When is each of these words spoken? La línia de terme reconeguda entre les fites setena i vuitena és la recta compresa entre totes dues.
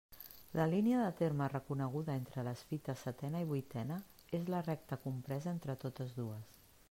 La 0.59 0.63
línia 0.69 1.01
de 1.01 1.09
terme 1.19 1.49
reconeguda 1.51 2.15
entre 2.21 2.45
les 2.47 2.63
fites 2.71 3.03
setena 3.07 3.41
i 3.45 3.47
vuitena 3.53 3.97
és 4.39 4.49
la 4.55 4.65
recta 4.69 5.01
compresa 5.07 5.53
entre 5.57 5.77
totes 5.85 6.17
dues. 6.21 6.53